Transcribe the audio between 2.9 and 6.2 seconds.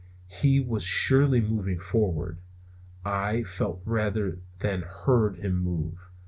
I felt rather than heard him move.